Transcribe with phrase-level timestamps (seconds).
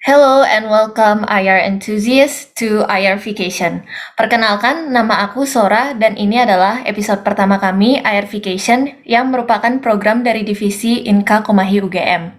[0.00, 3.84] Hello and welcome IR enthusiasts to IR Vacation.
[4.16, 10.24] Perkenalkan, nama aku Sora dan ini adalah episode pertama kami IR Vacation yang merupakan program
[10.24, 12.32] dari divisi Inka Komahi UGM.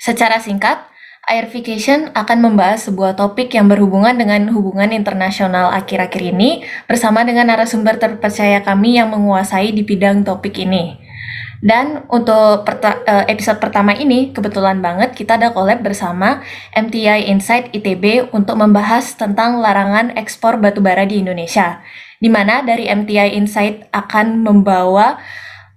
[0.00, 0.88] Secara singkat,
[1.28, 7.52] IR Vacation akan membahas sebuah topik yang berhubungan dengan hubungan internasional akhir-akhir ini bersama dengan
[7.52, 11.11] narasumber terpercaya kami yang menguasai di bidang topik ini.
[11.62, 16.42] Dan untuk eh, episode pertama ini, kebetulan banget kita ada collab bersama
[16.74, 21.78] MTI Insight ITB untuk membahas tentang larangan ekspor batubara di Indonesia.
[22.18, 25.22] Di mana dari MTI Insight akan membawa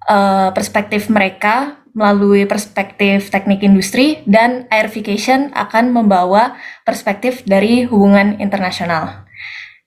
[0.09, 9.23] uh, perspektif mereka melalui perspektif teknik industri dan Airification akan membawa perspektif dari hubungan internasional.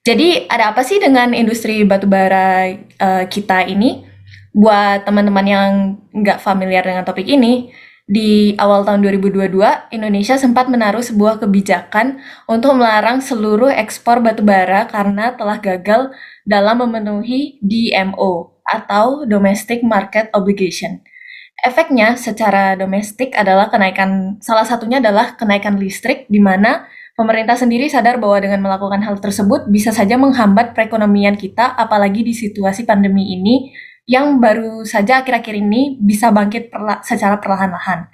[0.07, 4.08] Jadi ada apa sih dengan industri batubara uh, kita ini?
[4.53, 5.71] Buat teman-teman yang
[6.13, 7.73] nggak familiar dengan topik ini,
[8.09, 12.17] di awal tahun 2022, Indonesia sempat menaruh sebuah kebijakan
[12.49, 16.17] untuk melarang seluruh ekspor batubara karena telah gagal
[16.49, 21.05] dalam memenuhi DMO atau Domestic Market Obligation.
[21.61, 28.17] Efeknya secara domestik adalah kenaikan, salah satunya adalah kenaikan listrik di mana pemerintah sendiri sadar
[28.17, 33.75] bahwa dengan melakukan hal tersebut bisa saja menghambat perekonomian kita apalagi di situasi pandemi ini
[34.09, 38.09] yang baru saja akhir-akhir ini bisa bangkit perla secara perlahan-lahan.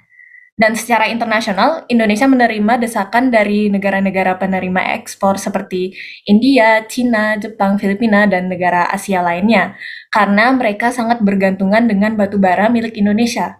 [0.55, 5.91] Dan secara internasional, Indonesia menerima desakan dari negara-negara penerima ekspor seperti
[6.27, 9.75] India, China, Jepang, Filipina, dan negara Asia lainnya,
[10.11, 13.59] karena mereka sangat bergantungan dengan batu bara milik Indonesia.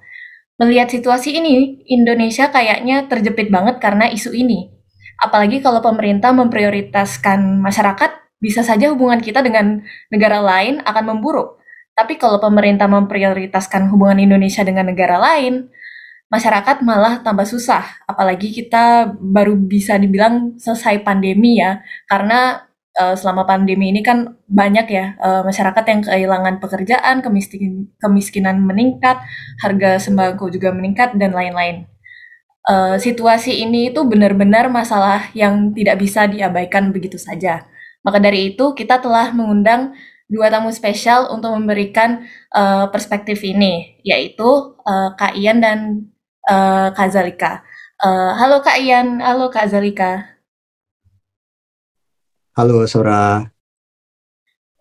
[0.56, 4.72] Melihat situasi ini, Indonesia kayaknya terjepit banget karena isu ini.
[5.20, 11.60] Apalagi kalau pemerintah memprioritaskan masyarakat, bisa saja hubungan kita dengan negara lain akan memburuk
[11.96, 15.72] tapi kalau pemerintah memprioritaskan hubungan Indonesia dengan negara lain,
[16.28, 18.04] masyarakat malah tambah susah.
[18.04, 21.80] Apalagi kita baru bisa dibilang selesai pandemi ya,
[22.12, 22.68] karena
[23.00, 29.24] uh, selama pandemi ini kan banyak ya uh, masyarakat yang kehilangan pekerjaan, kemiskin, kemiskinan meningkat,
[29.64, 31.88] harga sembako juga meningkat dan lain-lain.
[32.66, 37.64] Uh, situasi ini itu benar-benar masalah yang tidak bisa diabaikan begitu saja.
[38.02, 39.94] Maka dari itu kita telah mengundang
[40.26, 45.80] dua tamu spesial untuk memberikan uh, perspektif ini, yaitu uh, Kak Ian dan
[46.50, 47.62] uh, Kak Zalika.
[48.02, 50.36] Uh, halo Kak Ian, halo Kak Zalika.
[52.56, 53.44] Halo Sora.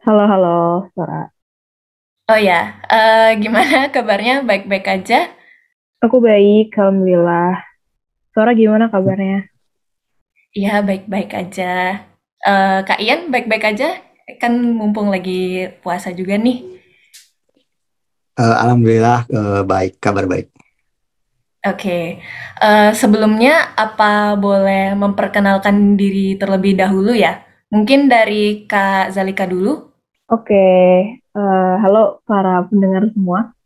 [0.05, 1.29] Halo halo Sora.
[2.25, 4.41] Oh ya, uh, gimana kabarnya?
[4.41, 5.29] Baik-baik aja?
[6.01, 7.61] Aku baik, alhamdulillah.
[8.33, 9.49] Sora gimana kabarnya?
[10.57, 12.01] Iya, baik-baik aja.
[12.41, 14.14] Uh, Kak Ian, baik-baik aja?
[14.41, 16.65] Kan mumpung lagi puasa juga nih.
[18.35, 20.51] Uh, Alhamdulillah uh, baik, kabar baik.
[21.65, 22.05] Oke, okay.
[22.61, 27.41] uh, sebelumnya apa boleh memperkenalkan diri terlebih dahulu ya?
[27.73, 29.89] Mungkin dari Kak Zalika dulu.
[30.29, 30.85] Oke, okay.
[31.33, 33.57] uh, halo para pendengar semua.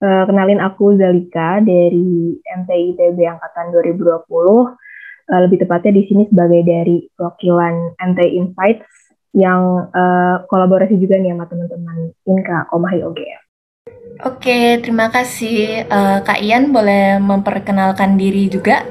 [0.00, 4.24] Uh, kenalin aku Zalika dari MTI ITB Angkatan 2020.
[4.32, 9.01] Uh, lebih tepatnya di sini sebagai dari wakilan MTI Insights
[9.32, 13.42] yang uh, kolaborasi juga nih sama teman-teman Inka Komahi OGM.
[14.22, 15.88] Oke, terima kasih.
[15.88, 18.84] Uh, Kak Ian boleh memperkenalkan diri juga?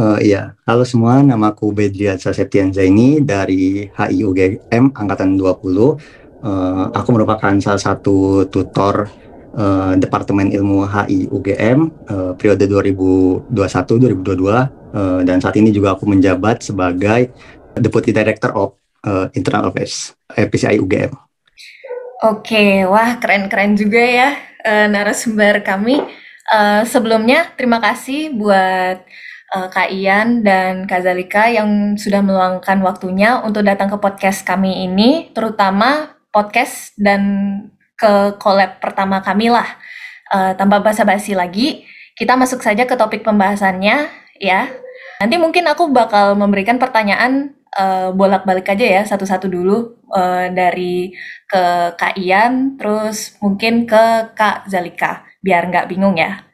[0.00, 5.60] Uh, iya, halo semua, nama aku Bedrian Sasetian Zaini dari HIUGM Angkatan 20.
[6.40, 9.12] Uh, aku merupakan salah satu tutor
[9.56, 13.52] uh, Departemen Ilmu HI UGM uh, periode 2021-2022
[14.48, 17.34] uh, dan saat ini juga aku menjabat sebagai
[17.78, 21.12] Deputy Director of uh, Internal Affairs PCI UGM.
[22.20, 26.00] Oke, wah keren-keren juga ya uh, narasumber kami.
[26.50, 29.00] Uh, sebelumnya terima kasih buat
[29.54, 34.84] uh, Kak Ian dan Kak Zalika yang sudah meluangkan waktunya untuk datang ke podcast kami
[34.84, 37.22] ini, terutama podcast dan
[37.96, 39.66] ke collab pertama kami lah.
[40.30, 41.82] Uh, tanpa basa-basi lagi,
[42.14, 44.06] kita masuk saja ke topik pembahasannya
[44.38, 44.70] ya.
[45.18, 51.14] Nanti mungkin aku bakal memberikan pertanyaan uh, bolak-balik aja ya satu-satu dulu uh, dari
[51.46, 51.62] ke
[51.94, 56.46] Kak Ian, terus mungkin ke Kak Zalika, biar nggak bingung ya.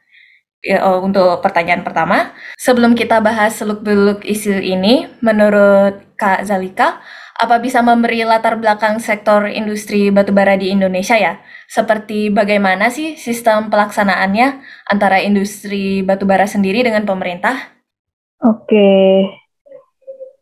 [0.66, 6.98] Uh, untuk pertanyaan pertama, sebelum kita bahas seluk-beluk isu ini, menurut Kak Zalika,
[7.36, 11.38] apa bisa memberi latar belakang sektor industri batubara di Indonesia ya?
[11.68, 17.76] Seperti bagaimana sih sistem pelaksanaannya antara industri batubara sendiri dengan pemerintah?
[18.40, 18.88] Oke,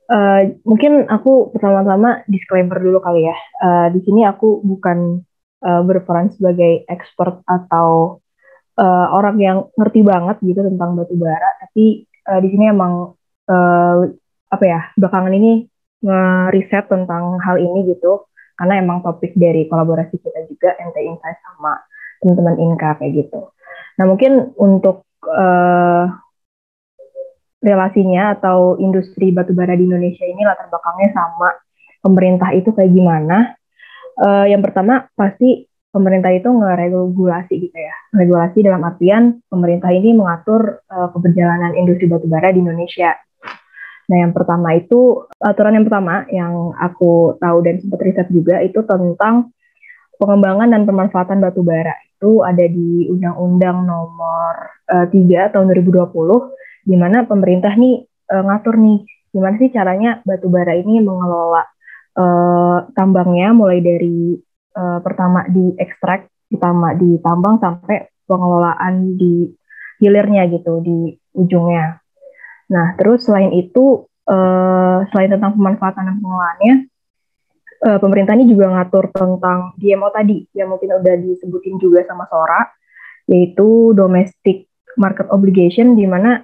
[0.04, 3.36] Uh, mungkin aku pertama-tama disclaimer dulu kali ya.
[3.60, 5.24] Uh, di sini aku bukan
[5.64, 8.20] uh, berperan sebagai expert atau
[8.76, 13.16] uh, orang yang ngerti banget gitu tentang batu bara, tapi uh, di sini emang
[13.48, 13.96] uh,
[14.52, 15.66] apa ya belakangan ini
[16.04, 21.80] ngeriset tentang hal ini gitu karena emang topik dari kolaborasi kita juga NT Insight sama
[22.22, 23.50] teman-teman Inka kayak gitu.
[23.98, 26.06] Nah mungkin untuk uh,
[27.64, 31.48] relasinya atau industri batubara di Indonesia ini latar belakangnya sama
[32.04, 33.56] pemerintah itu kayak gimana?
[34.14, 37.94] Uh, yang pertama pasti pemerintah itu ngeregulasi gitu ya.
[38.12, 43.16] Regulasi dalam artian pemerintah ini mengatur uh, keberjalanan industri batubara di Indonesia.
[44.04, 48.84] Nah, yang pertama itu aturan yang pertama yang aku tahu dan sempat riset juga itu
[48.84, 49.48] tentang
[50.20, 54.54] pengembangan dan pemanfaatan batubara itu ada di Undang-Undang Nomor
[54.92, 56.12] uh, eh, 3 tahun 2020
[56.84, 58.98] di mana pemerintah nih uh, ngatur nih
[59.34, 61.66] gimana sih caranya batubara ini mengelola
[62.14, 64.38] uh, tambangnya mulai dari
[64.78, 69.50] uh, pertama diekstrak, pertama ditambang sampai pengelolaan di
[69.98, 71.98] hilirnya gitu di ujungnya.
[72.70, 76.74] Nah, terus selain itu uh, selain tentang pemanfaatan dan pengelolaannya,
[77.90, 82.64] uh, pemerintah ini juga ngatur tentang DMO tadi yang mungkin udah disebutin juga sama Sora,
[83.28, 86.40] yaitu domestic market obligation di mana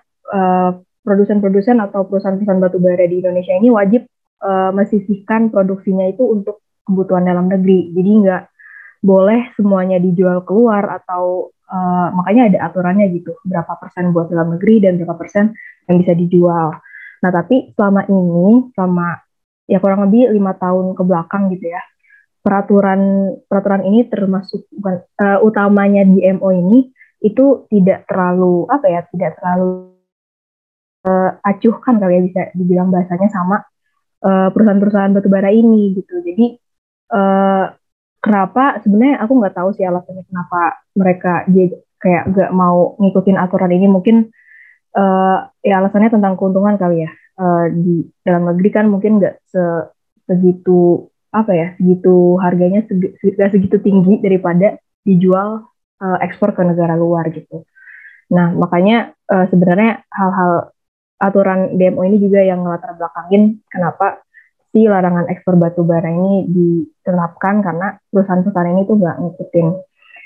[1.02, 4.06] produsen-produsen uh, atau perusahaan-perusahaan batubara di Indonesia ini wajib
[4.42, 7.92] uh, mesisihkan produksinya itu untuk kebutuhan dalam negeri.
[7.94, 8.42] Jadi nggak
[9.00, 14.84] boleh semuanya dijual keluar atau uh, makanya ada aturannya gitu berapa persen buat dalam negeri
[14.84, 15.56] dan berapa persen
[15.88, 16.76] yang bisa dijual.
[17.20, 19.08] Nah tapi selama ini selama
[19.70, 21.80] ya kurang lebih lima tahun ke belakang gitu ya
[22.40, 26.88] peraturan peraturan ini termasuk uh, utamanya di MO ini
[27.20, 29.89] itu tidak terlalu apa ya tidak terlalu
[31.06, 33.62] uh, acuhkan kali ya bisa dibilang bahasanya sama
[34.24, 36.20] uh, perusahaan-perusahaan batubara ini gitu.
[36.20, 36.56] Jadi
[37.12, 37.64] uh,
[38.20, 40.60] kenapa sebenarnya aku nggak tahu sih alasannya kenapa
[40.92, 44.28] mereka dia kayak nggak mau ngikutin aturan ini mungkin
[44.96, 47.10] uh, ya alasannya tentang keuntungan kali ya
[47.40, 49.62] uh, di dalam negeri kan mungkin nggak se
[50.28, 55.64] segitu apa ya segitu harganya segi, segitu tinggi daripada dijual
[56.00, 57.64] uh, ekspor ke negara luar gitu.
[58.32, 60.72] Nah makanya uh, sebenarnya hal-hal
[61.20, 64.24] aturan DMO ini juga yang latar belakangin kenapa
[64.72, 69.66] si larangan ekspor batu bara ini diterapkan karena perusahaan-perusahaan ini tuh nggak ngikutin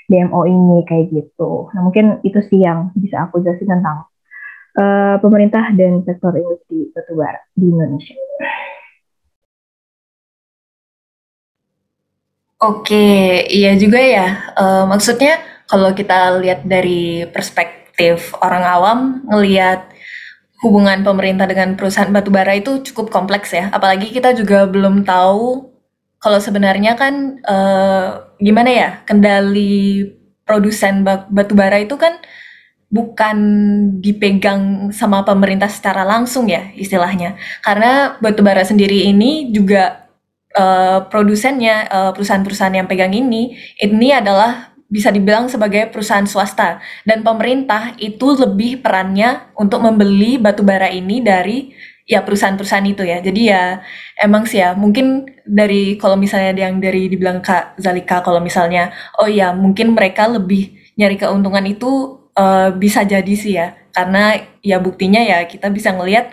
[0.05, 1.67] DMO ini kayak gitu.
[1.73, 4.05] Nah mungkin itu sih yang bisa aku jelasin tentang
[4.77, 8.15] uh, pemerintah dan sektor industri batu bara di Indonesia.
[12.61, 14.55] Oke, iya juga ya.
[14.55, 19.91] Uh, maksudnya kalau kita lihat dari perspektif orang awam, ngelihat
[20.63, 23.67] hubungan pemerintah dengan perusahaan batubara itu cukup kompleks ya.
[23.73, 25.71] Apalagi kita juga belum tahu
[26.19, 30.09] kalau sebenarnya kan uh, gimana ya kendali
[30.45, 32.21] produsen batubara itu kan
[32.89, 33.37] bukan
[33.99, 37.35] dipegang sama pemerintah secara langsung ya istilahnya.
[37.59, 40.07] Karena batubara sendiri ini juga
[40.55, 47.25] uh, produsennya uh, perusahaan-perusahaan yang pegang ini ini adalah bisa dibilang sebagai perusahaan swasta dan
[47.25, 51.73] pemerintah itu lebih perannya untuk membeli batu bara ini dari
[52.05, 53.17] ya perusahaan-perusahaan itu ya.
[53.19, 53.81] Jadi ya
[54.21, 59.25] emang sih ya mungkin dari kalau misalnya yang dari dibilang Kak Zalika kalau misalnya oh
[59.25, 63.73] ya mungkin mereka lebih nyari keuntungan itu uh, bisa jadi sih ya.
[63.89, 66.29] Karena ya buktinya ya kita bisa ngelihat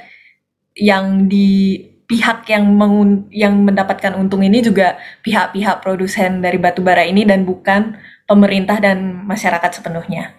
[0.77, 7.09] yang di pihak yang mengun yang mendapatkan untung ini juga pihak-pihak produsen dari batu bara
[7.09, 7.97] ini dan bukan
[8.33, 10.33] pemerintah dan masyarakat sepenuhnya.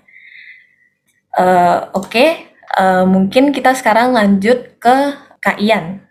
[1.34, 2.30] Uh, Oke, okay.
[2.78, 4.98] uh, eh, mungkin kita sekarang lanjut ke
[5.38, 6.02] Kak Ian.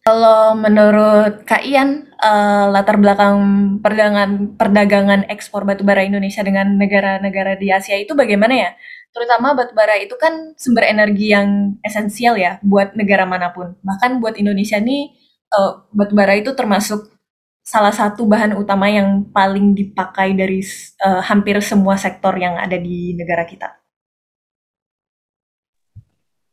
[0.00, 3.36] Kalau menurut Kak Ian, uh, latar belakang
[3.84, 8.70] perdagangan perdagangan ekspor batubara Indonesia dengan negara-negara di Asia itu bagaimana ya?
[9.12, 13.76] Terutama batubara itu kan sumber energi yang esensial ya buat negara mana pun.
[13.84, 15.12] Bahkan buat Indonesia nih
[15.52, 17.19] uh, batubara itu termasuk
[17.60, 20.64] salah satu bahan utama yang paling dipakai dari
[21.04, 23.78] uh, hampir semua sektor yang ada di negara kita.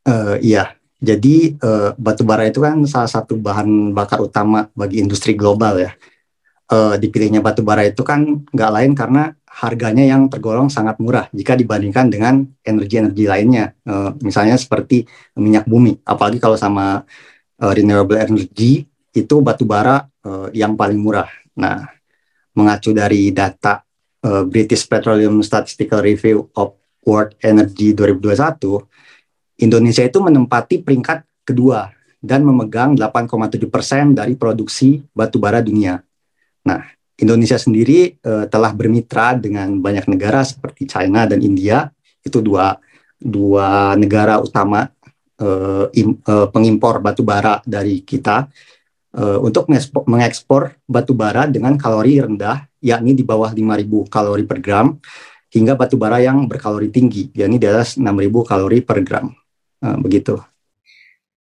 [0.07, 5.35] Uh, iya, jadi uh, batu bara itu kan salah satu bahan bakar utama bagi industri
[5.35, 5.91] global ya.
[6.67, 11.57] Uh, dipilihnya batu bara itu kan nggak lain karena harganya yang tergolong sangat murah jika
[11.57, 15.97] dibandingkan dengan energi-energi lainnya, uh, misalnya seperti minyak bumi.
[16.05, 17.01] Apalagi kalau sama
[17.59, 18.85] uh, renewable energy
[19.17, 21.31] itu batu bara uh, yang paling murah.
[21.55, 21.87] Nah,
[22.51, 23.79] mengacu dari data
[24.27, 26.75] uh, British Petroleum Statistical Review of
[27.07, 31.87] World Energy 2021, Indonesia itu menempati peringkat kedua
[32.19, 36.03] dan memegang 8,7 persen dari produksi batu bara dunia.
[36.67, 36.83] Nah,
[37.17, 41.87] Indonesia sendiri uh, telah bermitra dengan banyak negara seperti China dan India,
[42.21, 42.75] itu dua
[43.17, 44.91] dua negara utama
[45.41, 48.45] uh, im, uh, pengimpor batu bara dari kita
[49.17, 49.65] uh, untuk
[50.05, 54.95] mengekspor batu bara dengan kalori rendah, yakni di bawah 5.000 kalori per gram,
[55.49, 58.05] hingga batu bara yang berkalori tinggi, yakni di atas 6.000
[58.45, 59.33] kalori per gram.
[59.81, 60.37] Uh, begitu.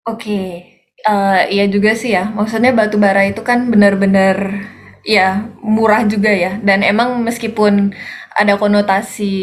[0.06, 0.64] Oke,
[1.06, 2.30] uh, iya juga sih ya.
[2.30, 4.70] Maksudnya batu bara itu kan benar-benar
[5.04, 6.62] ya murah juga ya.
[6.62, 7.94] Dan emang meskipun
[8.34, 9.34] ada konotasi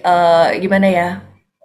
[0.00, 1.08] uh, gimana ya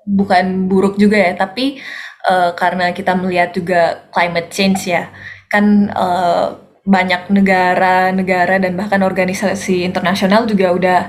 [0.04, 1.80] bukan buruk juga ya tapi
[2.28, 5.08] uh, karena kita melihat juga climate change ya
[5.54, 11.00] kan uh, banyak negara-negara dan bahkan organisasi internasional juga udah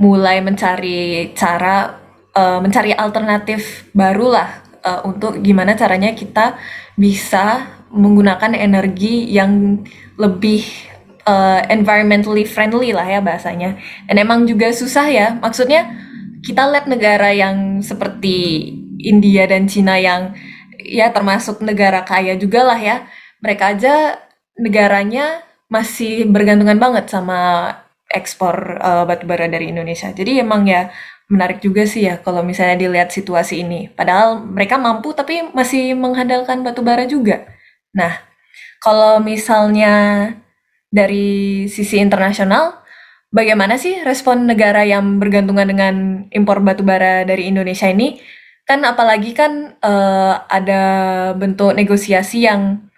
[0.00, 2.00] mulai mencari cara
[2.32, 4.48] uh, mencari alternatif baru lah
[4.82, 6.56] uh, untuk gimana caranya kita
[6.96, 9.82] bisa menggunakan energi yang
[10.16, 10.62] lebih
[11.26, 13.76] uh, environmentally friendly lah ya bahasanya.
[14.06, 15.28] Dan emang juga susah ya.
[15.38, 15.90] Maksudnya
[16.40, 20.32] kita lihat negara yang seperti India dan Cina yang
[20.80, 22.96] ya termasuk negara kaya juga lah ya.
[23.40, 24.20] Mereka aja
[24.60, 27.72] negaranya masih bergantungan banget sama
[28.10, 30.10] ekspor uh, batu bara dari Indonesia.
[30.10, 30.90] Jadi emang ya
[31.30, 33.86] menarik juga sih ya kalau misalnya dilihat situasi ini.
[33.94, 37.46] Padahal mereka mampu tapi masih mengandalkan batu bara juga.
[37.94, 38.18] Nah,
[38.82, 40.26] kalau misalnya
[40.90, 42.82] dari sisi internasional,
[43.30, 45.94] bagaimana sih respon negara yang bergantungan dengan
[46.34, 48.18] impor batu bara dari Indonesia ini?
[48.66, 50.82] Kan apalagi kan uh, ada
[51.38, 52.89] bentuk negosiasi yang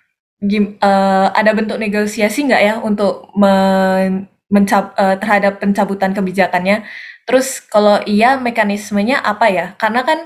[0.83, 6.83] uh, ada bentuk negosiasi nggak ya untuk men, mencab, uh, terhadap pencabutan kebijakannya?
[7.25, 9.67] Terus kalau iya mekanismenya apa ya?
[9.79, 10.19] Karena kan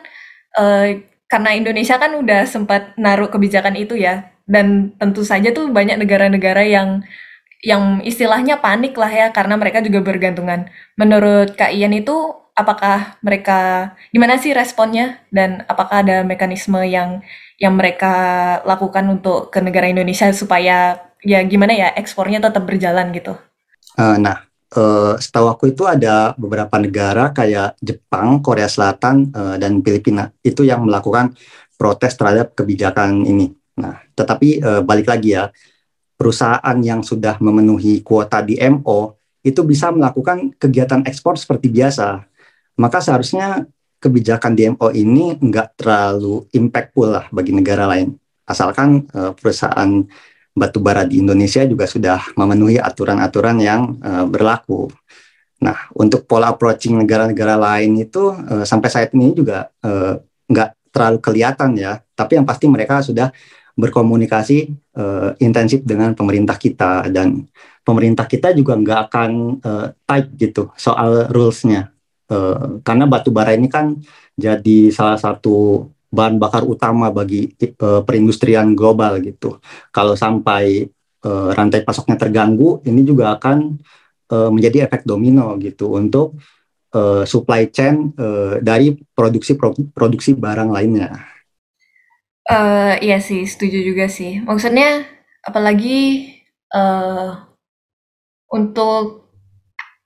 [0.57, 0.87] uh,
[1.29, 6.63] karena Indonesia kan udah sempat naruh kebijakan itu ya, dan tentu saja tuh banyak negara-negara
[6.65, 7.03] yang
[7.65, 10.71] yang istilahnya panik lah ya karena mereka juga bergantungan.
[10.97, 12.15] Menurut Kak Ian itu
[12.57, 17.21] apakah mereka gimana sih responnya dan apakah ada mekanisme yang
[17.57, 18.15] yang mereka
[18.69, 23.33] lakukan untuk ke negara Indonesia supaya ya gimana ya ekspornya tetap berjalan gitu?
[23.97, 24.45] Uh, nah,
[24.77, 30.69] uh, setahu aku itu ada beberapa negara kayak Jepang, Korea Selatan, uh, dan Filipina itu
[30.69, 31.33] yang melakukan
[31.81, 33.57] protes terhadap kebijakan ini.
[33.81, 35.49] Nah, tetapi uh, balik lagi ya,
[36.17, 42.25] perusahaan yang sudah memenuhi kuota DMO itu bisa melakukan kegiatan ekspor seperti biasa.
[42.77, 43.65] Maka seharusnya
[44.07, 48.15] kebijakan DMO ini nggak terlalu impactful lah bagi negara lain.
[48.47, 50.07] Asalkan uh, perusahaan
[50.55, 54.87] batubara di Indonesia juga sudah memenuhi aturan-aturan yang uh, berlaku.
[55.59, 60.23] Nah, untuk pola approaching negara-negara lain itu uh, sampai saat ini juga uh,
[60.95, 61.99] terlalu kelihatan ya.
[62.15, 63.35] Tapi yang pasti mereka sudah
[63.77, 67.45] berkomunikasi uh, intensif dengan pemerintah kita dan
[67.85, 71.93] pemerintah kita juga nggak akan uh, tight gitu soal rulesnya
[72.31, 73.99] uh, karena batu bara ini kan
[74.37, 77.51] jadi salah satu bahan bakar utama bagi
[77.83, 79.59] uh, perindustrian global gitu
[79.91, 80.87] kalau sampai
[81.27, 83.79] uh, rantai pasoknya terganggu ini juga akan
[84.27, 86.35] menjadi efek domino gitu untuk
[87.31, 88.11] supply chain
[88.59, 89.55] dari produksi
[89.95, 91.15] produksi barang lainnya.
[92.47, 94.39] Uh, iya sih, setuju juga sih.
[94.43, 95.03] Maksudnya
[95.43, 96.31] apalagi,
[96.71, 97.43] uh,
[98.51, 99.31] untuk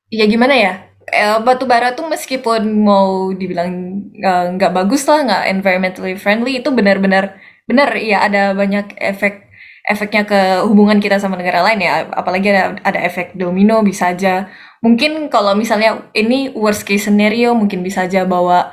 [0.09, 3.71] ya gimana ya, eh, batu bara tuh meskipun mau dibilang,
[4.57, 9.47] nggak bagus lah, nggak environmentally friendly, itu benar-benar benar ya ada banyak efek
[9.87, 14.51] efeknya ke hubungan kita sama negara lain ya, apalagi ada ada efek domino bisa aja.
[14.85, 18.73] Mungkin kalau misalnya ini worst case scenario mungkin bisa aja bawa,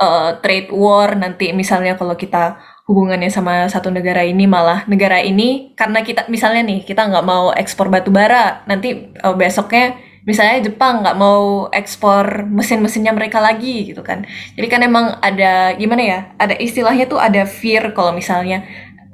[0.00, 1.52] uh, trade war nanti.
[1.54, 6.84] Misalnya kalau kita hubungannya sama satu negara ini malah negara ini karena kita misalnya nih
[6.84, 13.12] kita nggak mau ekspor batu bara nanti uh, besoknya misalnya Jepang nggak mau ekspor mesin-mesinnya
[13.12, 14.24] mereka lagi gitu kan
[14.56, 18.64] jadi kan emang ada gimana ya ada istilahnya tuh ada fear kalau misalnya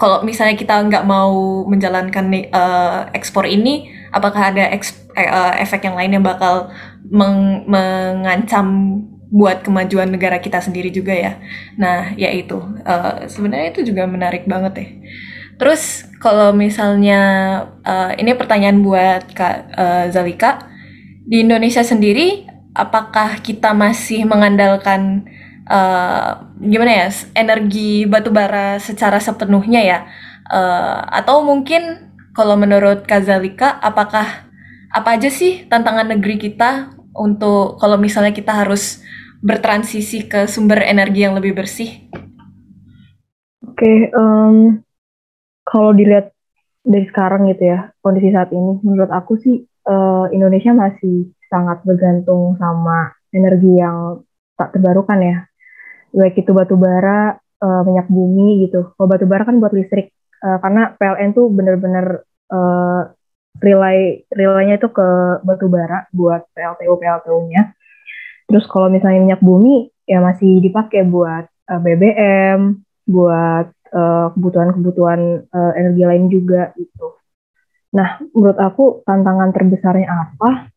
[0.00, 2.24] kalau misalnya kita nggak mau menjalankan
[2.54, 6.72] uh, ekspor ini apakah ada uh, efek yang lain yang bakal
[7.10, 8.96] meng mengancam
[9.30, 11.38] buat kemajuan negara kita sendiri juga ya.
[11.78, 14.88] Nah, ya itu uh, sebenarnya itu juga menarik banget ya.
[15.54, 17.20] Terus kalau misalnya
[17.86, 20.69] uh, ini pertanyaan buat Kak uh, Zalika
[21.26, 25.26] di Indonesia sendiri, apakah kita masih mengandalkan
[25.68, 29.98] uh, gimana ya energi batu bara secara sepenuhnya ya?
[30.50, 34.50] Uh, atau mungkin kalau menurut Kak Zalika, apakah
[34.90, 39.02] apa aja sih tantangan negeri kita untuk kalau misalnya kita harus
[39.40, 42.10] bertransisi ke sumber energi yang lebih bersih?
[43.64, 44.82] Oke, um,
[45.64, 46.34] kalau dilihat
[46.84, 52.56] dari sekarang gitu ya, kondisi saat ini, menurut aku sih uh, Indonesia masih sangat bergantung
[52.56, 54.22] sama energi yang
[54.58, 55.36] tak terbarukan ya.
[56.10, 58.92] Baik itu batu bara uh, minyak bumi gitu.
[58.94, 60.10] Kalau batu bara kan buat listrik
[60.42, 63.02] uh, karena PLN tuh bener-bener uh,
[63.60, 65.08] relay relaynya itu ke
[65.44, 67.62] batu bara buat PLTU PLTU-nya.
[68.50, 76.02] Terus kalau misalnya minyak bumi ya masih dipakai buat uh, BBM, buat kebutuhan-kebutuhan uh, energi
[76.06, 77.19] lain juga gitu.
[77.90, 80.70] Nah, menurut aku tantangan terbesarnya apa?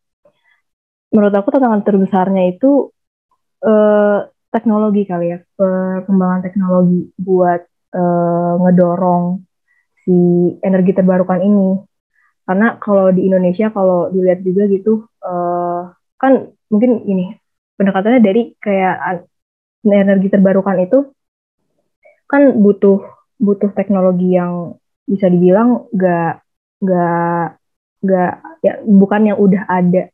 [1.13, 2.89] Menurut aku tantangan terbesarnya itu
[3.61, 7.61] uh, teknologi kali ya, perkembangan teknologi buat
[7.93, 9.45] uh, ngedorong
[10.01, 10.17] si
[10.65, 11.69] energi terbarukan ini.
[12.43, 17.37] Karena kalau di Indonesia kalau dilihat juga gitu, uh, kan mungkin ini
[17.77, 19.29] pendekatannya dari kayak
[19.85, 21.13] energi terbarukan itu
[22.25, 23.03] kan butuh
[23.37, 26.39] butuh teknologi yang bisa dibilang gak
[26.83, 27.45] nggak
[28.03, 30.11] nggak ya bukan yang udah ada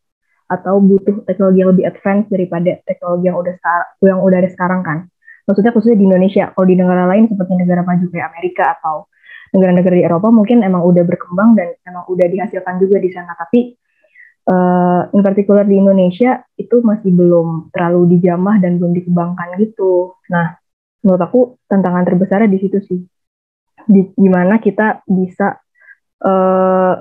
[0.50, 3.56] atau butuh teknologi yang lebih advance daripada teknologi yang udah
[4.02, 5.06] yang udah ada sekarang kan.
[5.46, 6.50] Maksudnya khususnya di Indonesia.
[6.54, 9.10] Kalau di negara lain seperti negara maju kayak Amerika atau
[9.54, 13.34] negara-negara di Eropa mungkin emang udah berkembang dan emang udah dihasilkan juga di sana.
[13.34, 13.78] Tapi
[14.50, 20.18] uh, in particular di Indonesia itu masih belum terlalu dijamah dan belum dikembangkan gitu.
[20.34, 20.58] Nah
[21.06, 23.00] menurut aku tantangan terbesarnya di situ sih.
[23.86, 25.62] Di gimana kita bisa
[26.24, 26.94] uh,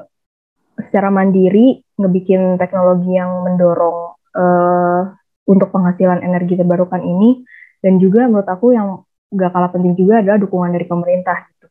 [0.79, 5.03] secara mandiri ngebikin teknologi yang mendorong uh,
[5.49, 7.43] untuk penghasilan energi terbarukan ini
[7.83, 9.03] dan juga menurut aku yang
[9.35, 11.67] gak kalah penting juga adalah dukungan dari pemerintah gitu.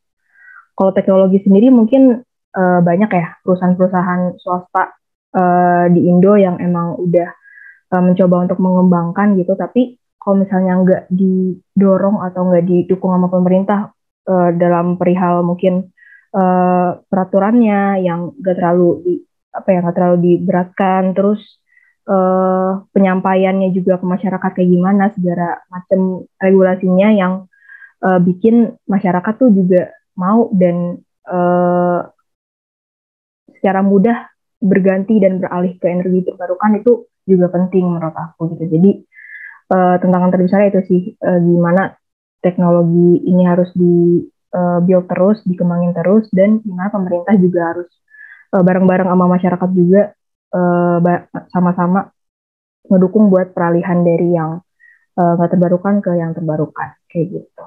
[0.78, 2.22] Kalau teknologi sendiri mungkin
[2.54, 4.84] uh, banyak ya perusahaan-perusahaan swasta
[5.34, 7.30] uh, di Indo yang emang udah
[7.96, 13.96] uh, mencoba untuk mengembangkan gitu, tapi kalau misalnya nggak didorong atau nggak didukung sama pemerintah
[14.28, 15.90] uh, dalam perihal mungkin
[16.34, 19.14] uh, peraturannya yang gak terlalu di
[19.54, 21.16] apa ya gak terlalu diberatkan.
[21.16, 21.42] Terus
[22.10, 27.34] uh, penyampaiannya juga ke masyarakat kayak gimana segala macam regulasinya yang
[28.04, 30.98] uh, bikin masyarakat tuh juga mau dan
[31.30, 32.02] uh,
[33.58, 38.66] secara mudah berganti dan beralih ke energi terbarukan itu juga penting menurut aku gitu.
[38.74, 38.92] Jadi
[39.74, 41.94] uh, tantangan terbesar itu sih uh, gimana
[42.42, 47.90] teknologi ini harus di uh, build terus, dikembangin terus, dan gimana pemerintah juga harus
[48.54, 50.02] uh, bareng-bareng sama masyarakat juga
[50.54, 50.98] uh,
[51.52, 52.12] sama-sama
[52.88, 54.64] ngedukung buat peralihan dari yang
[55.18, 57.64] nggak uh, terbarukan ke yang terbarukan kayak gitu.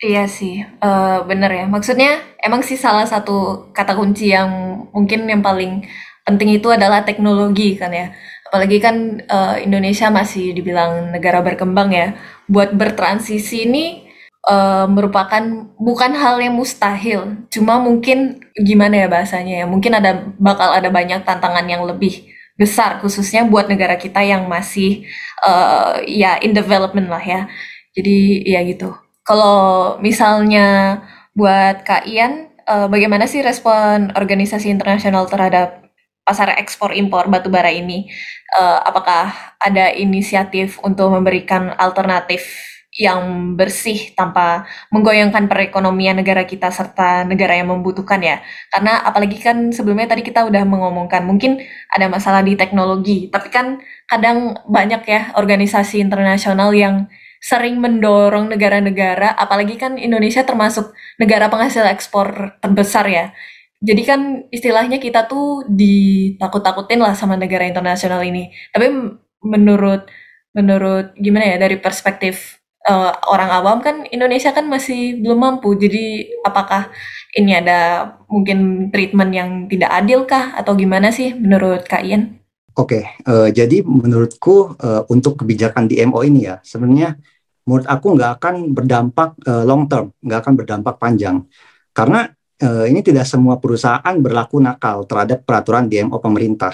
[0.00, 1.64] Iya sih, uh, bener ya.
[1.68, 4.48] Maksudnya emang sih salah satu kata kunci yang
[4.96, 5.84] mungkin yang paling
[6.24, 8.08] penting itu adalah teknologi kan ya.
[8.48, 12.16] Apalagi kan uh, Indonesia masih dibilang negara berkembang ya.
[12.48, 14.09] Buat bertransisi ini
[14.46, 15.42] uh, merupakan
[15.76, 21.24] bukan hal yang mustahil, cuma mungkin gimana ya bahasanya ya, mungkin ada bakal ada banyak
[21.24, 25.08] tantangan yang lebih besar khususnya buat negara kita yang masih
[25.40, 27.48] uh, ya in development lah ya.
[27.96, 28.92] Jadi ya gitu.
[29.24, 31.00] Kalau misalnya
[31.32, 35.88] buat Kak Ian, uh, bagaimana sih respon organisasi internasional terhadap
[36.22, 38.12] pasar ekspor impor batubara ini?
[38.52, 47.22] Uh, apakah ada inisiatif untuk memberikan alternatif yang bersih tanpa menggoyangkan perekonomian negara kita serta
[47.22, 48.42] negara yang membutuhkan ya.
[48.66, 51.62] Karena apalagi kan sebelumnya tadi kita udah mengomongkan mungkin
[51.94, 53.78] ada masalah di teknologi, tapi kan
[54.10, 57.06] kadang banyak ya organisasi internasional yang
[57.40, 63.32] sering mendorong negara-negara, apalagi kan Indonesia termasuk negara penghasil ekspor terbesar ya.
[63.80, 64.20] Jadi kan
[64.52, 68.52] istilahnya kita tuh ditakut-takutin lah sama negara internasional ini.
[68.76, 68.92] Tapi
[69.40, 70.04] menurut
[70.52, 72.59] menurut gimana ya dari perspektif
[72.90, 75.78] uh, orang awam kan Indonesia kan masih belum mampu.
[75.78, 76.90] Jadi apakah
[77.38, 82.42] ini ada mungkin treatment yang tidak adil kah atau gimana sih menurut Kak Ian?
[82.74, 87.18] Oke, okay, uh, eh, jadi menurutku uh, untuk kebijakan di MO ini ya sebenarnya
[87.66, 91.44] menurut aku nggak akan berdampak uh, long term, nggak akan berdampak panjang
[91.90, 92.30] karena
[92.62, 96.72] uh, ini tidak semua perusahaan berlaku nakal terhadap peraturan DMO pemerintah.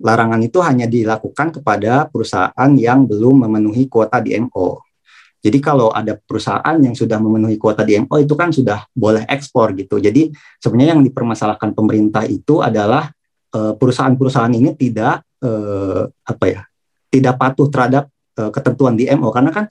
[0.00, 4.89] Larangan itu hanya dilakukan kepada perusahaan yang belum memenuhi kuota DMO.
[5.40, 9.96] Jadi kalau ada perusahaan yang sudah memenuhi kuota DMO itu kan sudah boleh ekspor gitu.
[9.96, 10.28] Jadi
[10.60, 13.08] sebenarnya yang dipermasalahkan pemerintah itu adalah
[13.56, 16.60] uh, perusahaan-perusahaan ini tidak uh, apa ya,
[17.08, 19.64] tidak patuh terhadap uh, ketentuan DMO karena kan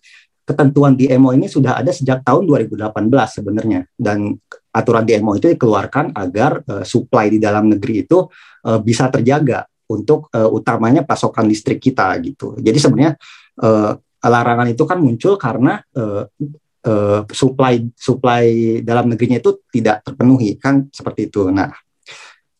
[0.49, 2.89] ketentuan DMO ini sudah ada sejak tahun 2018
[3.29, 4.33] sebenarnya dan
[4.73, 8.25] aturan DMO itu dikeluarkan agar uh, supply di dalam negeri itu
[8.65, 12.57] uh, bisa terjaga untuk uh, utamanya pasokan listrik kita gitu.
[12.57, 13.13] Jadi sebenarnya
[13.61, 13.93] uh,
[14.25, 16.27] larangan itu kan muncul karena uh,
[16.83, 18.45] uh, supply supply
[18.83, 21.47] dalam negerinya itu tidak terpenuhi kan seperti itu.
[21.47, 21.71] Nah,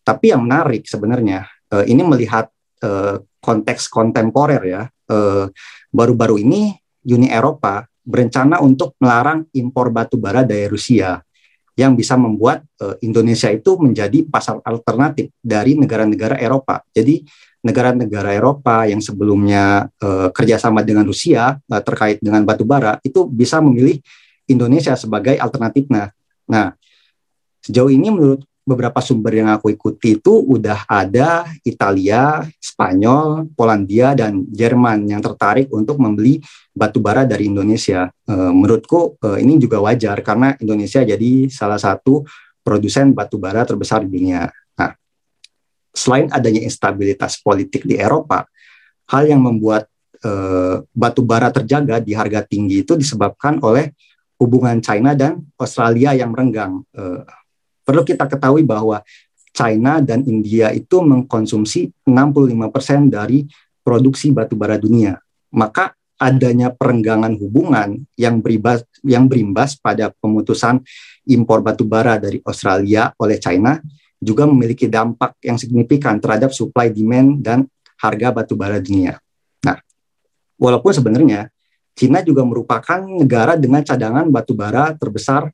[0.04, 1.44] tapi yang menarik sebenarnya
[1.76, 2.48] uh, ini melihat
[2.84, 4.84] uh, konteks kontemporer ya.
[5.10, 5.50] baru
[5.90, 6.78] baru-baru ini
[7.10, 11.18] Uni Eropa berencana untuk melarang impor batu bara dari Rusia
[11.80, 16.84] yang bisa membuat uh, Indonesia itu menjadi pasar alternatif dari negara-negara Eropa.
[16.92, 17.24] Jadi
[17.60, 23.60] negara-negara Eropa yang sebelumnya uh, kerjasama dengan Rusia uh, terkait dengan batu bara itu bisa
[23.60, 24.00] memilih
[24.48, 26.16] Indonesia sebagai alternatifnya.
[26.50, 26.74] Nah,
[27.62, 34.46] sejauh ini menurut beberapa sumber yang aku ikuti itu udah ada Italia, Spanyol, Polandia dan
[34.54, 36.38] Jerman yang tertarik untuk membeli
[36.70, 38.14] batu bara dari Indonesia.
[38.30, 42.22] E, menurutku e, ini juga wajar karena Indonesia jadi salah satu
[42.62, 44.46] produsen batu bara terbesar di dunia.
[45.92, 48.46] Selain adanya instabilitas politik di Eropa,
[49.10, 49.90] hal yang membuat
[50.22, 50.32] e,
[50.94, 53.94] batu bara terjaga di harga tinggi itu disebabkan oleh
[54.38, 56.86] hubungan China dan Australia yang merenggang.
[56.94, 57.26] E,
[57.90, 59.02] Perlu kita ketahui bahwa
[59.50, 63.50] China dan India itu mengkonsumsi 65% dari
[63.82, 65.18] produksi batu bara dunia.
[65.58, 70.86] Maka adanya perenggangan hubungan yang berimbas yang berimbas pada pemutusan
[71.26, 73.82] impor batu bara dari Australia oleh China
[74.20, 77.60] juga memiliki dampak yang signifikan terhadap supply demand dan
[78.00, 79.20] harga batu bara dunia.
[79.64, 79.80] Nah,
[80.60, 81.48] walaupun sebenarnya
[81.96, 85.52] China juga merupakan negara dengan cadangan batu bara terbesar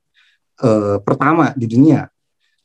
[0.62, 2.10] eh, pertama di dunia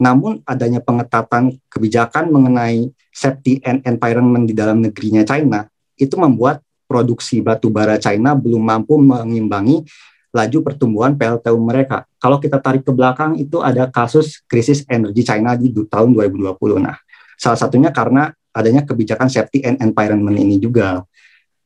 [0.00, 5.68] namun adanya pengetatan kebijakan mengenai safety and environment di dalam negerinya China
[6.00, 9.84] itu membuat produksi batu bara China belum mampu mengimbangi
[10.31, 12.07] laju pertumbuhan PLTU mereka.
[12.23, 16.55] Kalau kita tarik ke belakang itu ada kasus krisis energi China di tahun 2020.
[16.79, 16.97] Nah,
[17.35, 21.03] salah satunya karena adanya kebijakan safety and environment ini juga.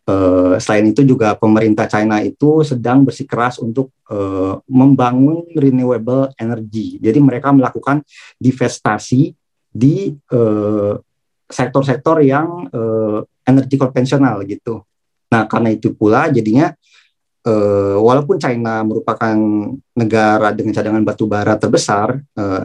[0.05, 7.01] Uh, selain itu juga pemerintah China itu sedang bersikeras untuk uh, membangun renewable energy.
[7.01, 8.05] Jadi mereka melakukan
[8.37, 9.33] divestasi
[9.75, 10.95] di eh,
[11.51, 14.87] sektor-sektor yang uh, energi konvensional gitu.
[15.35, 16.71] Nah karena itu pula jadinya
[17.47, 19.37] uh, walaupun China merupakan
[19.95, 22.65] negara dengan cadangan batu bara terbesar, uh,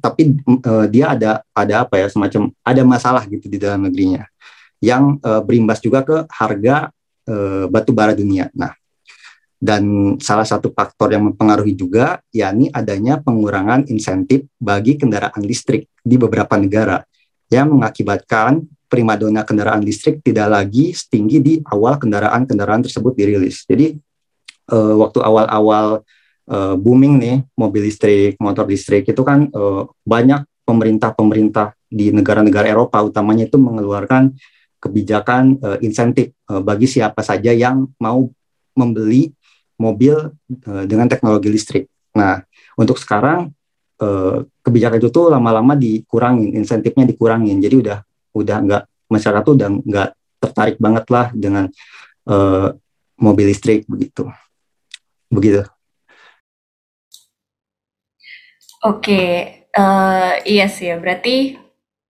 [0.00, 4.28] tapi uh, dia ada ada apa ya semacam ada masalah gitu di dalam negerinya
[4.82, 6.92] yang uh, berimbas juga ke harga
[7.28, 8.52] uh, batu bara dunia.
[8.52, 8.76] Nah,
[9.56, 16.20] dan salah satu faktor yang mempengaruhi juga yakni adanya pengurangan insentif bagi kendaraan listrik di
[16.20, 17.00] beberapa negara
[17.48, 23.66] yang mengakibatkan primadona kendaraan listrik tidak lagi setinggi di awal kendaraan-kendaraan tersebut dirilis.
[23.66, 23.98] Jadi
[24.70, 26.02] uh, waktu awal-awal
[26.50, 32.98] uh, booming nih mobil listrik, motor listrik itu kan uh, banyak pemerintah-pemerintah di negara-negara Eropa
[33.02, 34.34] utamanya itu mengeluarkan
[34.82, 38.26] kebijakan uh, insentif uh, bagi siapa saja yang mau
[38.76, 39.32] membeli
[39.78, 40.14] mobil
[40.66, 41.84] uh, dengan teknologi listrik.
[42.16, 42.42] Nah,
[42.76, 43.52] untuk sekarang
[44.02, 47.62] uh, kebijakan itu tuh lama-lama dikurangin, insentifnya dikurangin.
[47.62, 47.98] Jadi udah
[48.36, 50.08] udah nggak masyarakat tuh udah nggak
[50.42, 51.64] tertarik banget lah dengan
[52.28, 52.68] uh,
[53.16, 54.28] mobil listrik begitu.
[55.30, 55.62] Begitu.
[58.86, 59.22] Oke,
[59.74, 60.96] uh, iya sih ya.
[61.02, 61.66] Berarti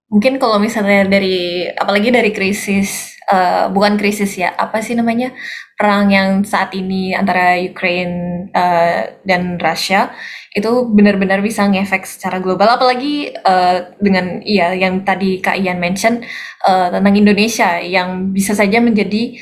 [0.06, 5.34] Mungkin kalau misalnya dari apalagi dari krisis, uh, bukan krisis ya, apa sih namanya,
[5.74, 10.14] perang yang saat ini antara Ukraine, uh, dan Rusia,
[10.54, 12.78] itu benar-benar bisa ngefek secara global.
[12.78, 16.22] Apalagi, uh, dengan iya, yang tadi Kak Ian mention,
[16.62, 19.34] uh, tentang Indonesia yang bisa saja menjadi,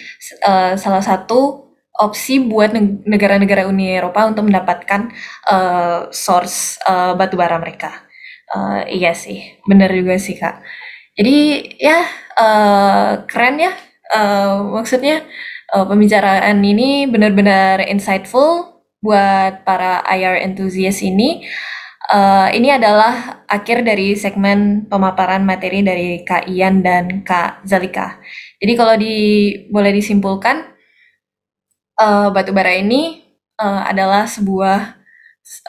[0.48, 1.63] uh, salah satu
[1.94, 2.74] opsi buat
[3.06, 5.14] negara-negara Uni Eropa untuk mendapatkan,
[5.46, 8.02] uh, source, uh, batu bara mereka.
[8.50, 10.62] Uh, iya sih, bener juga sih Kak.
[11.14, 11.36] Jadi
[11.78, 12.02] ya
[12.34, 13.72] uh, keren ya,
[14.10, 15.22] uh, maksudnya
[15.70, 21.46] uh, pembicaraan ini benar-benar insightful buat para IR enthusiast ini.
[22.04, 28.20] Uh, ini adalah akhir dari segmen pemaparan materi dari Kak Ian dan Kak Zalika.
[28.60, 29.16] Jadi kalau di,
[29.72, 30.73] boleh disimpulkan,
[31.98, 33.22] uh, batu bara ini
[33.58, 34.98] uh, adalah sebuah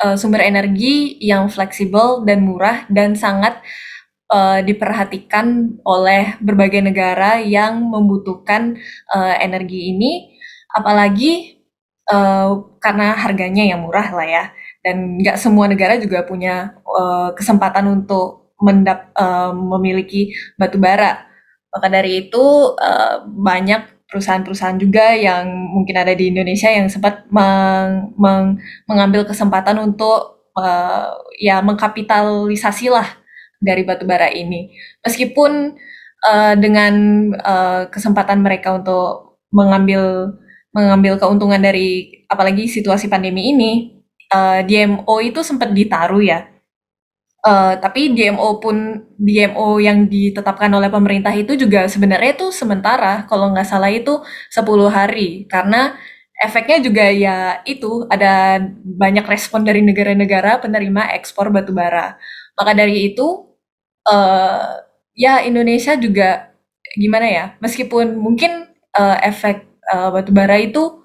[0.05, 3.59] uh, sumber energi yang fleksibel dan murah dan sangat
[4.31, 8.77] uh, diperhatikan oleh berbagai negara yang membutuhkan
[9.13, 10.37] uh, energi ini,
[10.73, 11.61] apalagi
[12.09, 14.43] uh, karena harganya yang murah lah ya,
[14.85, 21.27] dan nggak semua negara juga punya uh, kesempatan untuk mendap uh, memiliki batu bara.
[21.75, 22.39] Maka dari itu
[22.79, 28.55] uh, banyak perusahaan-perusahaan juga yang mungkin ada di Indonesia yang sempat meng, meng,
[28.87, 33.19] mengambil kesempatan untuk uh, ya mengkapitalisasi lah
[33.59, 34.71] dari batubara ini.
[35.03, 35.75] Meskipun
[36.23, 36.93] uh, dengan
[37.43, 40.31] uh, kesempatan mereka untuk mengambil
[40.71, 43.71] mengambil keuntungan dari apalagi situasi pandemi ini,
[44.31, 46.54] uh, DMO itu sempat ditaruh ya
[47.45, 53.53] Uh, tapi DMO pun DMO yang ditetapkan oleh pemerintah itu juga sebenarnya itu sementara kalau
[53.53, 54.17] nggak salah itu
[54.49, 55.93] 10 hari karena
[56.41, 62.17] efeknya juga ya itu ada banyak respon dari negara-negara penerima ekspor batu bara.
[62.57, 63.45] Maka dari itu
[64.09, 64.81] uh,
[65.13, 66.49] ya Indonesia juga
[66.97, 67.45] gimana ya?
[67.61, 71.03] Meskipun mungkin uh, efek uh, batu bara itu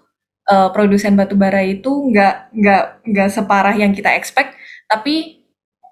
[0.51, 4.57] uh, produsen batu bara itu nggak nggak nggak separah yang kita expect,
[4.91, 5.40] tapi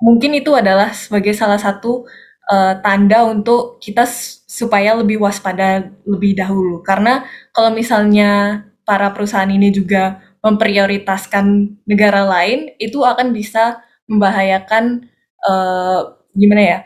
[0.02, 2.06] mungkin itu adalah sebagai salah satu
[2.50, 4.06] uh, tanda untuk kita
[4.48, 6.80] supaya lebih waspada lebih dahulu.
[6.82, 15.04] Karena kalau misalnya para perusahaan ini juga memprioritaskan negara lain, itu akan bisa membahayakan
[15.44, 16.78] uh, gimana ya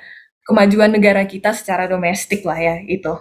[0.43, 3.15] kemajuan negara kita secara domestik lah ya itu.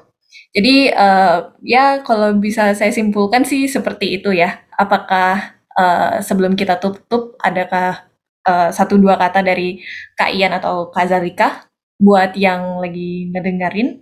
[0.52, 4.64] Jadi uh, ya kalau bisa saya simpulkan sih seperti itu ya.
[4.76, 8.11] Apakah uh, sebelum kita tutup adakah
[8.48, 9.82] uh, satu dua kata dari
[10.18, 11.68] Kak Ian atau Kak Zalika
[12.02, 14.02] buat yang lagi ngedengerin?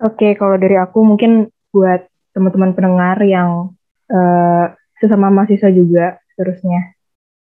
[0.00, 2.04] Oke, kalau dari aku mungkin buat
[2.36, 3.72] teman-teman pendengar yang
[4.12, 4.64] uh,
[5.00, 6.92] sesama mahasiswa juga terusnya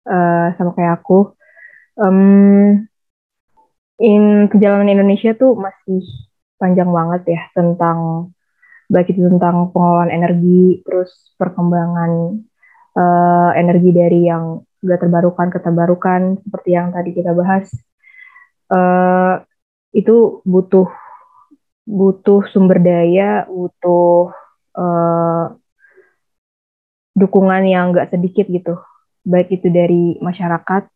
[0.07, 1.31] uh, sama kayak aku,
[1.99, 2.83] um,
[4.03, 6.03] in perjalanan Indonesia tuh masih
[6.59, 8.31] panjang banget ya tentang
[8.91, 12.43] baik itu tentang pengelolaan energi, terus perkembangan
[12.97, 17.71] uh, energi dari yang gak terbarukan ke terbarukan seperti yang tadi kita bahas
[18.73, 19.39] uh,
[19.93, 20.89] itu butuh
[21.83, 24.31] butuh sumber daya, butuh
[24.79, 25.45] uh,
[27.13, 28.79] dukungan yang nggak sedikit gitu,
[29.21, 30.89] baik itu dari masyarakat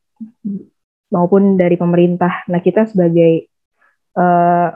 [1.14, 2.48] maupun dari pemerintah.
[2.50, 3.52] Nah kita sebagai
[4.18, 4.74] uh,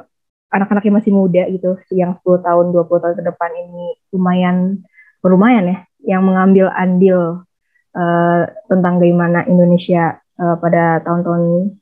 [0.51, 4.57] anak-anak yang masih muda gitu, yang 10 tahun, 20 tahun ke depan ini lumayan,
[5.23, 7.45] lumayan ya, yang mengambil andil
[7.93, 11.75] uh, tentang bagaimana Indonesia uh, pada tahun-tahun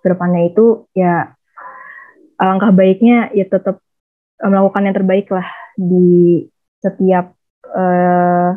[0.00, 1.36] ke depannya itu ya
[2.40, 3.84] alangkah baiknya ya tetap
[4.40, 5.44] eh, melakukan yang terbaik lah
[5.76, 6.48] di
[6.80, 7.36] setiap
[7.68, 8.50] uh,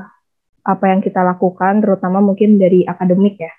[0.64, 3.52] apa yang kita lakukan, terutama mungkin dari akademik ya.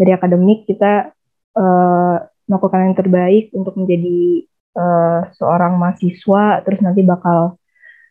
[0.00, 1.12] Dari akademik kita
[1.60, 2.16] uh,
[2.48, 7.60] melakukan yang terbaik untuk menjadi uh, seorang mahasiswa, terus nanti bakal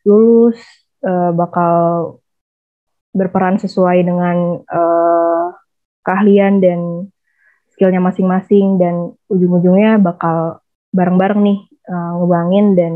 [0.05, 0.62] lulus,
[1.01, 2.20] uh, bakal
[3.12, 5.47] berperan sesuai dengan uh,
[6.08, 6.80] keahlian dan
[7.76, 10.63] skillnya masing-masing dan ujung-ujungnya bakal
[10.95, 12.93] bareng-bareng nih uh, ngebangin dan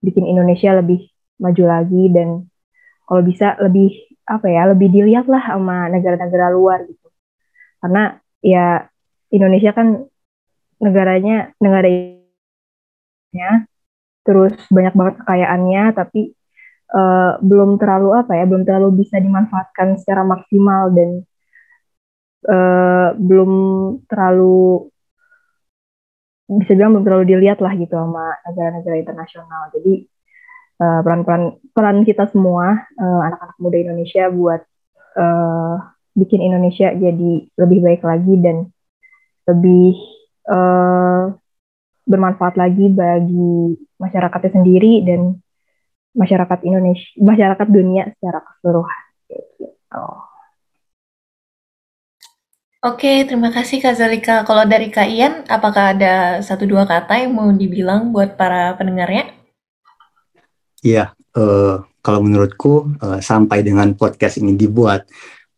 [0.00, 1.08] bikin Indonesia lebih
[1.40, 2.48] maju lagi dan
[3.04, 3.90] kalau bisa lebih
[4.28, 7.08] apa ya lebih dilihat lah sama negara-negara luar gitu.
[7.82, 8.86] Karena ya
[9.34, 10.06] Indonesia kan
[10.80, 12.20] negaranya negaranya
[14.24, 16.32] terus banyak banget kekayaannya tapi
[16.94, 21.22] uh, belum terlalu apa ya belum terlalu bisa dimanfaatkan secara maksimal dan
[22.46, 23.52] uh, belum
[24.06, 24.90] terlalu
[26.50, 29.70] bisa bilang belum terlalu dilihat lah gitu sama negara-negara internasional.
[29.70, 30.02] Jadi
[30.82, 34.60] uh, peran-peran peran kita semua uh, anak-anak muda Indonesia buat
[35.14, 35.76] uh,
[36.18, 38.66] bikin Indonesia jadi lebih baik lagi dan
[39.46, 39.94] lebih
[40.50, 41.38] uh,
[42.10, 45.38] bermanfaat lagi bagi masyarakatnya sendiri dan
[46.14, 49.02] masyarakat Indonesia, masyarakat dunia secara keseluruhan.
[49.30, 50.04] Gitu.
[52.80, 54.40] Oke, terima kasih Kak Zalika.
[54.48, 59.36] Kalau dari Kak Ian, apakah ada satu dua kata yang mau dibilang buat para pendengarnya?
[60.80, 65.04] Iya, uh, kalau menurutku uh, sampai dengan podcast ini dibuat,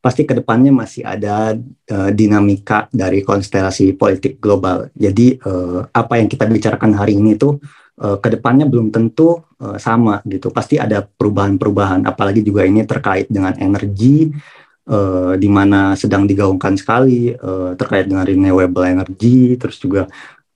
[0.03, 1.55] pasti ke depannya masih ada
[1.95, 4.91] uh, dinamika dari konstelasi politik global.
[4.91, 7.63] Jadi uh, apa yang kita bicarakan hari ini tuh
[8.01, 10.49] uh, ke depannya belum tentu uh, sama gitu.
[10.49, 12.09] Pasti ada perubahan-perubahan.
[12.09, 14.33] Apalagi juga ini terkait dengan energi
[14.89, 20.09] uh, di mana sedang digaungkan sekali uh, terkait dengan renewable energy, terus juga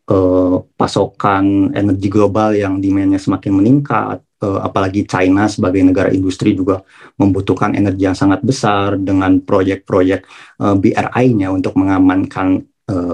[0.09, 6.85] uh, pasokan energi global yang demandnya semakin meningkat, apalagi China sebagai negara industri juga
[7.17, 10.29] membutuhkan energi yang sangat besar dengan proyek-proyek
[10.61, 12.61] BRI-nya untuk mengamankan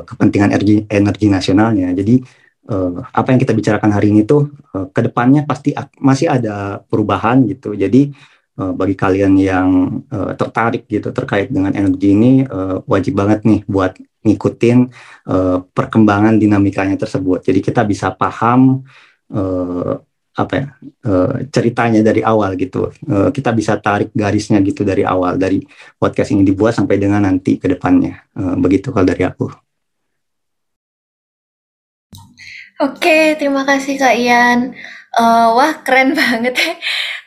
[0.02, 1.94] kepentingan energi energi nasionalnya.
[1.94, 6.78] Jadi uh, apa yang kita bicarakan hari ini tuh uh, ke depannya pasti masih ada
[6.86, 7.74] perubahan gitu.
[7.74, 8.12] Jadi
[8.60, 9.68] uh, bagi kalian yang
[10.12, 14.78] uh, tertarik gitu terkait dengan energi ini uh, wajib banget nih buat ngikutin
[15.26, 17.42] uh, perkembangan dinamikanya tersebut.
[17.42, 18.86] Jadi kita bisa paham
[19.34, 19.98] uh,
[20.32, 20.66] apa ya
[21.04, 22.88] uh, ceritanya dari awal gitu.
[23.04, 25.60] Uh, kita bisa tarik garisnya gitu dari awal dari
[26.00, 28.16] podcast ini dibuat sampai dengan nanti ke depannya.
[28.32, 29.61] Uh, begitu kalau dari aku.
[32.82, 34.74] Oke, terima kasih Kak Ian.
[35.14, 36.74] Uh, wah, keren banget ya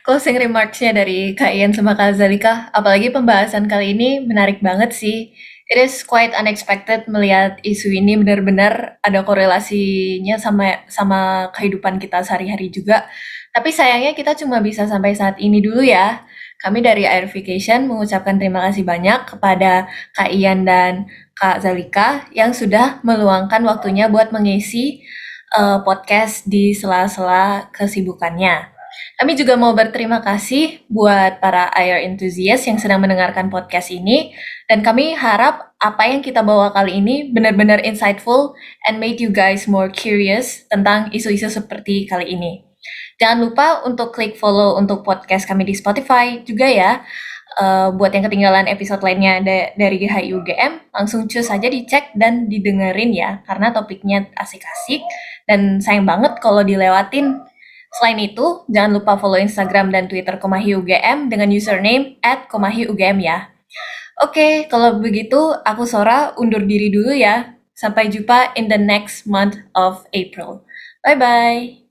[0.04, 2.68] closing remarks-nya dari Kak Ian sama Kak Zalika.
[2.76, 5.32] Apalagi pembahasan kali ini menarik banget sih.
[5.64, 12.68] It is quite unexpected melihat isu ini benar-benar ada korelasinya sama sama kehidupan kita sehari-hari
[12.68, 13.08] juga.
[13.56, 16.20] Tapi sayangnya kita cuma bisa sampai saat ini dulu ya.
[16.60, 23.00] Kami dari Airification mengucapkan terima kasih banyak kepada Kak Ian dan Kak Zalika yang sudah
[23.00, 25.00] meluangkan waktunya buat mengisi
[25.54, 28.74] uh, podcast di sela-sela kesibukannya.
[29.16, 34.32] Kami juga mau berterima kasih buat para IR enthusiast yang sedang mendengarkan podcast ini
[34.68, 38.56] dan kami harap apa yang kita bawa kali ini benar-benar insightful
[38.88, 42.64] and made you guys more curious tentang isu-isu seperti kali ini.
[43.16, 47.00] Jangan lupa untuk klik follow untuk podcast kami di Spotify juga ya.
[47.56, 53.16] Uh, buat yang ketinggalan episode lainnya da dari HIUGM, langsung cus saja dicek dan didengerin
[53.16, 55.00] ya, karena topiknya asik-asik
[55.48, 57.40] dan sayang banget kalau dilewatin.
[57.96, 62.92] Selain itu, jangan lupa follow Instagram dan Twitter Komahi UGM dengan username at Komahi
[63.24, 63.48] ya.
[64.20, 67.56] Oke, kalau begitu aku Sora undur diri dulu ya.
[67.76, 70.64] Sampai jumpa in the next month of April.
[71.04, 71.85] Bye-bye.